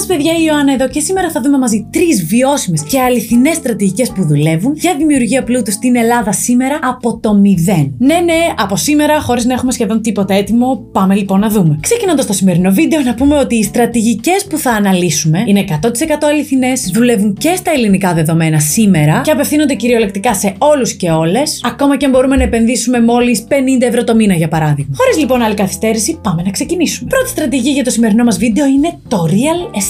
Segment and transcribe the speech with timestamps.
[0.00, 4.10] σας, παιδιά, η Ιωάννα εδώ και σήμερα θα δούμε μαζί τρεις βιώσιμες και αληθινές στρατηγικές
[4.10, 7.94] που δουλεύουν για δημιουργία πλούτου στην Ελλάδα σήμερα από το μηδέν.
[7.98, 11.78] Ναι, ναι, από σήμερα, χωρίς να έχουμε σχεδόν τίποτα έτοιμο, πάμε λοιπόν να δούμε.
[11.80, 15.86] Ξεκινώντας το σημερινό βίντεο, να πούμε ότι οι στρατηγικές που θα αναλύσουμε είναι 100%
[16.30, 21.96] αληθινές, δουλεύουν και στα ελληνικά δεδομένα σήμερα και απευθύνονται κυριολεκτικά σε όλους και όλες, ακόμα
[21.96, 24.94] και αν μπορούμε να επενδύσουμε μόλις 50 ευρώ το μήνα για παράδειγμα.
[24.96, 27.08] Χωρίς λοιπόν άλλη καθυστέρηση, πάμε να ξεκινήσουμε.
[27.08, 29.89] Πρώτη στρατηγική για το σημερινό μας βίντεο είναι το real estate.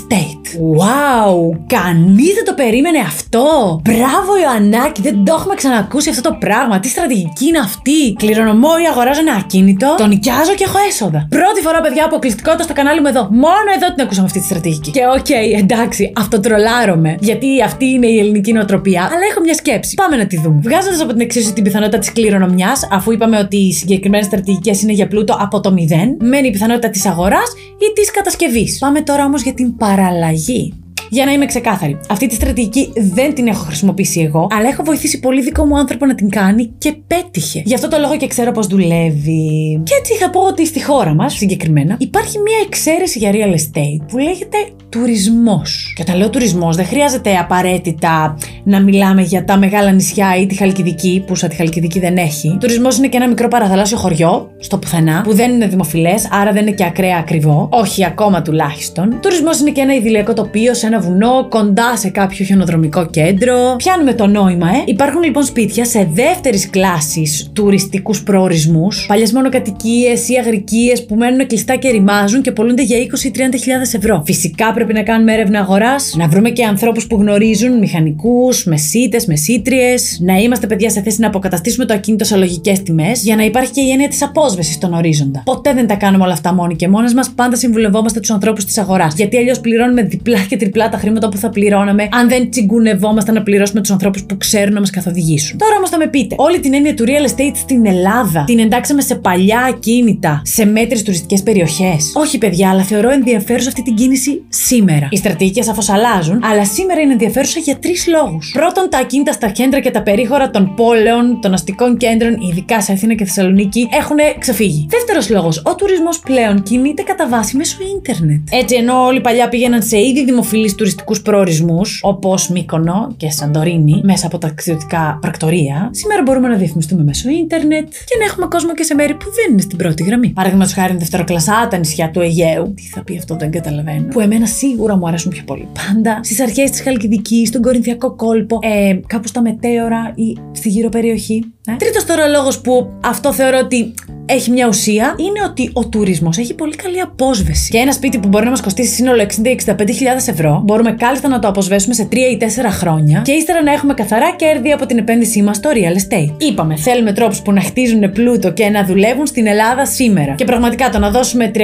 [0.80, 3.45] Wow, κανείς δεν το περίμενε αυτό.
[3.84, 6.80] Μπράβο, Ιωαννάκη, δεν το έχουμε ξανακούσει αυτό το πράγμα.
[6.80, 8.12] Τι στρατηγική είναι αυτή.
[8.12, 11.26] Κληρονομώ ή αγοράζω ένα ακίνητο, το νοικιάζω και έχω έσοδα.
[11.28, 13.28] Πρώτη φορά, παιδιά, αποκλειστικότητα στο κανάλι μου εδώ.
[13.30, 14.90] Μόνο εδώ την ακούσαμε αυτή τη στρατηγική.
[14.90, 17.16] Και OK, okay, εντάξει, αυτοτρολάρομαι.
[17.20, 19.95] Γιατί αυτή είναι η ελληνική νοοτροπία, αλλά έχω μια σκέψη.
[19.95, 20.60] Πάμε να τη δούμε.
[20.64, 24.92] Βγάζοντας από την εξίσωση την πιθανότητα της κληρονομιάς, αφού είπαμε ότι οι συγκεκριμένες στρατηγικές είναι
[24.92, 28.78] για πλούτο από το μηδέν, μένει η πιθανότητα της αγοράς ή της κατασκευής.
[28.78, 30.74] Πάμε τώρα όμως για την παραλλαγή.
[31.10, 35.20] Για να είμαι ξεκάθαρη, αυτή τη στρατηγική δεν την έχω χρησιμοποιήσει εγώ, αλλά έχω βοηθήσει
[35.20, 37.62] πολύ δικό μου άνθρωπο να την κάνει και πέτυχε.
[37.64, 39.80] Γι' αυτό το λόγο και ξέρω πώς δουλεύει.
[39.84, 44.06] Και έτσι θα πω ότι στη χώρα μας, συγκεκριμένα, υπάρχει μια εξαίρεση για real estate
[44.08, 44.56] που λέγεται
[44.88, 45.92] τουρισμός.
[45.96, 50.55] Και όταν λέω τουρισμός, δεν χρειάζεται απαραίτητα να μιλάμε για τα μεγάλα νησιά ή τη
[50.55, 52.57] Χαλκιδική, που σαν τη Χαλκιδική δεν έχει.
[52.61, 56.63] Τουρισμός είναι και ένα μικρό παραθαλάσσιο χωριό, στο πουθενά, που δεν είναι δημοφιλές, άρα δεν
[56.63, 57.69] είναι και ακραία ακριβό.
[57.73, 59.19] Όχι ακόμα τουλάχιστον.
[59.23, 63.75] Τουρισμός είναι και ένα ιδηλιακό τοπίο σε ένα βουνό, κοντά σε κάποιο χιονοδρομικό κέντρο.
[63.77, 64.83] Πιάνουμε το νόημα, ε.
[64.84, 71.77] Υπάρχουν λοιπόν σπίτια σε δεύτερης κλάσης τουριστικούς προορισμούς, παλιές μονοκατοικίες ή αγρικίες που μένουν κλειστά
[71.77, 74.22] και ρημάζουν και πολλούνται για 20 30 χιλιάδες ευρώ.
[74.25, 79.94] Φυσικά πρέπει να κάνουμε έρευνα αγοράς, να βρούμε και ανθρώπους που γνωρίζουν, μηχανικούς, μεσίτε, μεσίτριε,
[80.19, 83.70] να είμαστε παιδιά σε θέση να αποκαταστήσουμε το ακίνητο σε λογικές τιμές, για να υπάρχει
[83.70, 85.42] και η έννοια της απόσβεσης στον ορίζοντα.
[85.44, 88.78] Ποτέ δεν τα κάνουμε όλα αυτά μόνοι και μόνες μας, πάντα συμβουλευόμαστε τους ανθρώπους της
[88.78, 89.15] αγοράς.
[89.15, 93.42] Γιατί αλλιώς πληρώνουμε διπλά και τριπλά τα χρήματα που θα πληρώναμε αν δεν τσιγκουνευόμασταν να
[93.42, 95.58] πληρώσουμε τους ανθρώπους που ξέρουν να μας καθοδηγήσουν.
[95.58, 99.00] Τώρα όμως θα με πείτε, όλη την έννοια του real estate στην Ελλάδα την εντάξαμε
[99.00, 104.42] σε παλιά ακίνητα, σε μέτρες τουριστικές περιοχές; Όχι, παιδιά, αλλά θεωρώ ενδιαφέρουσα αυτή την κίνηση
[104.48, 105.08] σήμερα.
[105.10, 108.39] Οι στρατηγικές σαφώ αλλάζουν, αλλά σήμερα είναι ενδιαφέρουσα για τρεις λόγους.
[108.52, 112.92] Πρώτον, τα ακίνητα στα κέντρα και τα περίχωρα των πόλεων, των αστικών κέντρων, ειδικά σε
[112.92, 114.86] Αθήνα και Θεσσαλονίκη, έχουν ξεφύγει.
[114.90, 118.40] Δεύτερος λόγος, ο τουρισμός πλέον κινείται κατά βάση μέσω ίντερνετ.
[118.50, 124.26] Έτσι, ενώ όλοι παλιά πήγαιναν σε ήδη δημοφιλείς τουριστικούς προορισμούς, όπως Μύκονο και Σαντορίνη, μέσα
[124.26, 128.94] από ταξιδιωτικά πρακτορία, σήμερα μπορούμε να διαφημιστούμε μέσω ίντερνετ και να έχουμε κόσμο και σε
[128.94, 130.28] μέρη που δεν είναι στην πρώτη γραμμή.
[130.28, 132.74] Παραδείγματος χάρη δευτεροκλασσά τα νησιά του Αιγαίου.
[132.76, 134.06] Τι θα πει αυτό, δεν καταλαβαίνω.
[134.10, 135.68] Που εμένα σίγουρα μου αρέσουν πιο πολύ.
[135.86, 140.88] Πάντα στις αρχές της Χαλκιδικής, στον Κορινθιακό κόλπο, ε, κάπου στα μετέωρα ή στη γύρω
[140.88, 141.52] περιοχή.
[141.66, 141.76] Ε.
[141.76, 143.94] Τρίτος τώρα λόγος που αυτό θεωρώ ότι
[144.30, 147.70] έχει μια ουσία είναι ότι ο τουρισμός έχει πολύ καλή απόσβεση.
[147.70, 149.26] Και ένα σπίτι που μπορεί να μας κοστίσει σύνολο
[149.66, 149.88] 60-65
[150.26, 153.94] ευρώ, μπορούμε κάλλιστα να το αποσβέσουμε σε 3 ή 4 χρόνια και ύστερα να έχουμε
[153.94, 156.34] καθαρά κέρδη από την επένδυσή μας στο real estate.
[156.38, 160.34] Είπαμε, θέλουμε τρόπους που να χτίζουν πλούτο και να δουλεύουν στην Ελλάδα σήμερα.
[160.34, 161.60] Και πραγματικά το να δώσουμε 350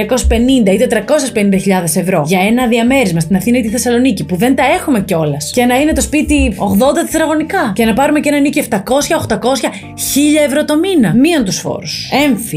[0.65, 5.01] ή 450 ευρώ για ένα διαμέρισμα στην Αθήνα ή τη Θεσσαλονίκη που δεν τα έχουμε
[5.01, 6.65] κιόλας και να είναι το σπίτι 80
[7.11, 8.77] τετραγωνικά και να πάρουμε και ένα νίκη 700,
[9.27, 9.37] 800, 1000
[10.45, 11.13] ευρώ το μήνα.
[11.13, 12.09] Μείον τους φόρους.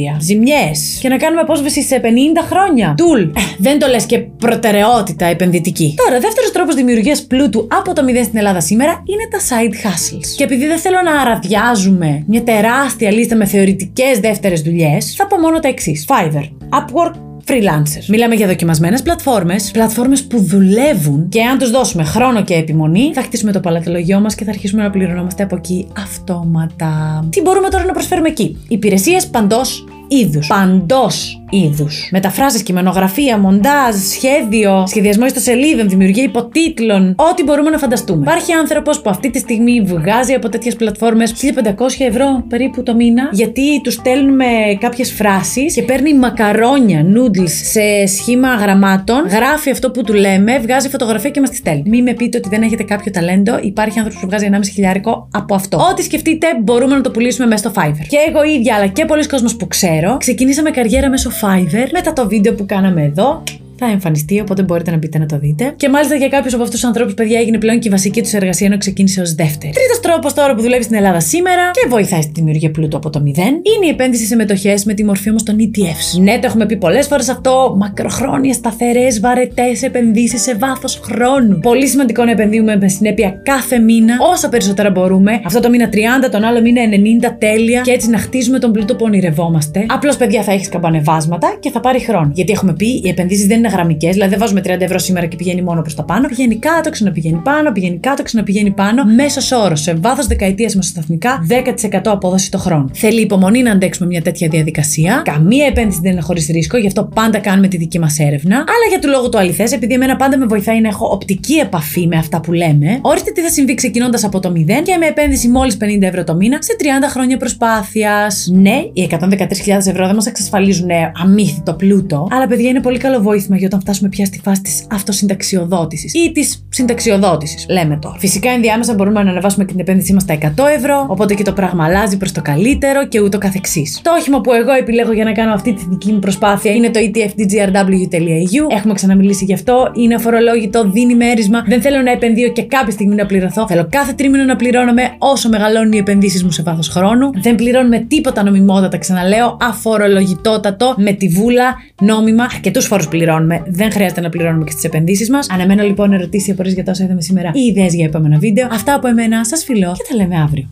[0.05, 2.07] Έμφυ ζημιές και να κάνουμε απόσβεση σε 50
[2.51, 2.95] χρόνια.
[2.97, 3.21] Τουλ.
[3.21, 3.29] Ε,
[3.59, 5.95] δεν το λες και προτεραιότητα επενδυτική.
[6.05, 10.35] Τώρα, δεύτερος τρόπος δημιουργίας πλούτου από το μηδέν στην Ελλάδα σήμερα είναι τα side hustles.
[10.37, 15.39] Και επειδή δεν θέλω να αραδιάζουμε μια τεράστια λίστα με θεωρητικές δεύτερες δουλειές, θα πω
[15.39, 16.07] μόνο τα εξής.
[16.09, 17.15] Fiverr, Upwork,
[17.51, 18.07] freelancers.
[18.09, 23.23] Μιλάμε για δοκιμασμένες πλατφόρμες, πλατφόρμες που δουλεύουν και αν τους δώσουμε χρόνο και επιμονή, θα
[23.23, 27.25] χτίσουμε το παλατολογιό μας και θα αρχίσουμε να πληρωνόμαστε από εκεί αυτόματα.
[27.31, 30.47] Τι μπορούμε τώρα να προσφέρουμε εκεί; Υπηρεσίες παντός είδους.
[30.47, 32.09] Παντός είδους.
[32.13, 37.15] Μεταφράσει, κειμενογραφία, μοντάζ, σχέδιο, σχεδιασμό ιστοσελίδων, δημιουργία υποτίτλων.
[37.17, 38.23] Ό,τι μπορούμε να φανταστούμε.
[38.23, 43.29] Υπάρχει άνθρωπος που αυτή τη στιγμή βγάζει από τέτοιες πλατφόρμες 1500 ευρώ περίπου το μήνα,
[43.33, 44.45] γιατί τους στέλνουμε
[44.81, 50.89] κάποιες φράσεις και παίρνει μακαρόνια, noodles σε σχήμα γραμμάτων, γράφει αυτό που του λέμε, βγάζει
[50.89, 51.83] φωτογραφία και μας τη στέλνει.
[51.87, 55.55] Μην με πείτε ότι δεν έχετε κάποιο ταλέντο, υπάρχει άνθρωπος που βγάζει 1,5 χιλιάρικο από
[55.55, 55.79] αυτό.
[55.91, 58.07] Ό,τι σκεφτείτε μπορούμε να το πουλήσουμε μέσα στο Fiverr.
[58.09, 62.29] Και εγώ ίδια, αλλά και πολλοί κόσμοι που ξέρω, ξεκινήσαμε καριέρα μέσω Fiverr μετά το
[62.29, 63.43] βίντεο που κάναμε εδώ
[63.81, 65.73] θα εμφανιστεί, οπότε μπορείτε να μπείτε να το δείτε.
[65.77, 68.33] Και μάλιστα για κάποιους από αυτούς τους ανθρώπους, παιδιά, έγινε πλέον και η βασική τους
[68.33, 69.73] εργασία ενώ ξεκίνησε ως δεύτερη.
[69.73, 73.21] Τρίτος τρόπος τώρα που δουλεύει στην Ελλάδα σήμερα και βοηθάει στη δημιουργία πλούτου από το
[73.21, 76.21] μηδέν είναι η επένδυση σε μετοχές με τη μορφή όμως των ETFs.
[76.21, 77.75] Ναι, το έχουμε πει πολλές φορές αυτό.
[77.79, 81.59] Μακροχρόνια, σταθερές, βαρετές επενδύσεις σε βάθος χρόνου.
[81.59, 85.41] Πολύ σημαντικό να επενδύουμε με συνέπεια κάθε μήνα όσα περισσότερα μπορούμε.
[85.45, 86.83] Αυτό το μήνα 30, τον άλλο μήνα
[87.31, 89.87] 90 τέλεια και έτσι να χτίζουμε τον πλούτο που ονειρευόμαστε.
[89.89, 92.31] Απλώς, παιδιά, θα έχεις καμπανεβάσματα και θα πάρει χρόνο.
[92.35, 95.37] Γιατί έχουμε πει, οι επενδύσεις δεν είναι γραμμικές, δηλαδή δεν βάζουμε 30 ευρώ σήμερα και
[95.37, 96.29] πηγαίνει μόνο προς τα πάνω.
[96.29, 99.05] Πηγαίνει κάτω, ξαναπηγαίνει πάνω, πηγαίνει κάτω, ξαναπηγαίνει πάνω.
[99.05, 102.91] Μέσος όρος σε βάθος δεκαετίας μεσοσταθμικά 10% απόδοση το χρόνο.
[102.93, 105.23] Θέλει υπομονή να αντέξουμε μια τέτοια διαδικασία.
[105.25, 108.57] Καμία επένδυση δεν είναι χωρίς ρίσκο, γι' αυτό πάντα κάνουμε τη δική μας έρευνα.
[108.57, 112.07] Αλλά για του λόγου του αληθές, επειδή εμένα πάντα με βοηθάει να έχω οπτική επαφή
[112.07, 115.49] με αυτά που λέμε, ορίστε τι θα συμβεί ξεκινώντας από το 0 και με επένδυση
[115.49, 118.49] μόλις 50 ευρώ το μήνα σε 30 χρόνια προσπάθειας.
[118.53, 120.89] Ναι, οι 113.000 ευρώ δεν μας εξασφαλίζουν
[121.23, 124.87] αμύθιτο πλούτο, αλλά παιδιά είναι πολύ καλό βοήθημα για όταν φτάσουμε πια στη φάση της
[124.91, 128.17] αυτοσυνταξιοδότησης ή της συνταξιοδότησης, λέμε τώρα.
[128.19, 130.47] Φυσικά ενδιάμεσα μπορούμε να ανεβάσουμε και την επένδυσή μας στα 100
[130.77, 134.01] ευρώ, οπότε και το πράγμα αλλάζει προς το καλύτερο και ούτω καθεξής.
[134.03, 137.01] Το όχημα που εγώ επιλέγω για να κάνω αυτή τη δική μου προσπάθεια είναι το
[137.03, 138.75] etfdgrw.eu.
[138.77, 139.91] Έχουμε ξαναμιλήσει γι' αυτό.
[139.95, 141.65] Είναι αφορολόγητο, δίνει μέρισμα.
[141.67, 143.67] Δεν θέλω να επενδύω και κάποια στιγμή να πληρωθώ.
[143.67, 147.31] Θέλω κάθε τρίμηνο να πληρώνομαι όσο μεγαλώνουν οι επενδύσεις μου σε βάθος χρόνου.
[147.43, 149.57] Δεν πληρώνουμε τίποτα νομιμότατα, ξαναλέω.
[149.61, 152.45] Αφορολογητότατο, με τη βούλα, νόμιμα.
[152.45, 153.50] Αρκετούς φόρους πληρώνουμε.
[153.67, 155.51] Δεν χρειάζεται να πληρώνουμε και στις επενδύσεις μας.
[155.51, 158.69] Αναμένω λοιπόν ερωτήσεις απορίες για τόσα είδαμε σήμερα ή ιδέες για επόμενα βίντεο.
[158.71, 160.69] Αυτά από εμένα, σας φιλώ και τα λέμε αύριο.